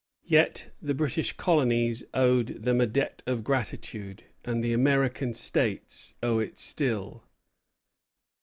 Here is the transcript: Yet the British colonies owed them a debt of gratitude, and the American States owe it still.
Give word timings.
Yet 0.25 0.73
the 0.81 0.95
British 0.95 1.33
colonies 1.33 2.03
owed 2.11 2.63
them 2.63 2.81
a 2.81 2.87
debt 2.87 3.21
of 3.27 3.43
gratitude, 3.43 4.23
and 4.43 4.63
the 4.63 4.73
American 4.73 5.31
States 5.35 6.15
owe 6.23 6.39
it 6.39 6.57
still. 6.57 7.23